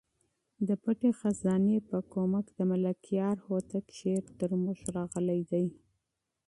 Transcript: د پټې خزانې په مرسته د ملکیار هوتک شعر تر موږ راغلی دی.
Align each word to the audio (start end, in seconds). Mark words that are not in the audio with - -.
د 0.67 0.69
پټې 0.83 1.09
خزانې 1.19 1.77
په 1.89 1.97
مرسته 2.31 2.51
د 2.57 2.59
ملکیار 2.71 3.35
هوتک 3.45 3.85
شعر 3.97 4.23
تر 4.39 4.49
موږ 4.63 4.79
راغلی 4.95 5.41
دی. 5.51 5.65